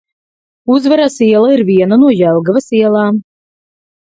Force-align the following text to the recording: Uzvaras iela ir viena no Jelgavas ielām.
Uzvaras 0.75 1.17
iela 1.27 1.51
ir 1.57 1.63
viena 1.67 1.99
no 2.05 2.09
Jelgavas 2.21 2.73
ielām. 2.81 3.21